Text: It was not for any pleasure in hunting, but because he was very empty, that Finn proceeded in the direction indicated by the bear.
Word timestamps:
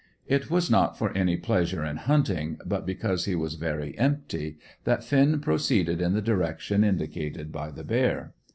It 0.25 0.49
was 0.49 0.71
not 0.71 0.97
for 0.97 1.15
any 1.15 1.37
pleasure 1.37 1.85
in 1.85 1.97
hunting, 1.97 2.59
but 2.65 2.87
because 2.87 3.25
he 3.25 3.35
was 3.35 3.53
very 3.53 3.95
empty, 3.99 4.57
that 4.83 5.03
Finn 5.03 5.39
proceeded 5.41 6.01
in 6.01 6.13
the 6.13 6.23
direction 6.23 6.83
indicated 6.83 7.51
by 7.51 7.69
the 7.69 7.83
bear. 7.83 8.33